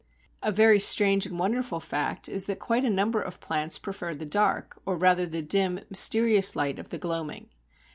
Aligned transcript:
A 0.41 0.51
very 0.51 0.79
strange 0.79 1.27
and 1.27 1.37
wonderful 1.37 1.79
fact 1.79 2.27
is 2.27 2.47
that 2.47 2.57
quite 2.57 2.83
a 2.83 2.89
number 2.89 3.21
of 3.21 3.39
plants 3.39 3.77
prefer 3.77 4.15
the 4.15 4.25
dark, 4.25 4.79
or 4.83 4.97
rather 4.97 5.27
the 5.27 5.43
dim, 5.43 5.79
mysterious 5.91 6.55
light 6.55 6.79
of 6.79 6.89
the 6.89 6.97
gloaming. 6.97 7.49